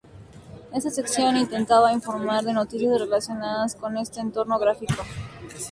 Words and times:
Esa 0.73 0.89
sección 0.89 1.37
intentaba 1.37 1.93
informar 1.93 2.43
de 2.43 2.53
noticias 2.53 2.99
relacionadas 2.99 3.75
con 3.75 3.97
este 3.99 4.19
entorno 4.19 4.57
gráfico. 4.57 5.03